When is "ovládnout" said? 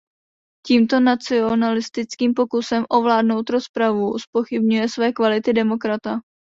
2.91-3.49